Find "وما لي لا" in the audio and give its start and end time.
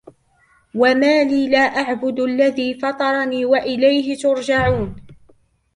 0.75-1.59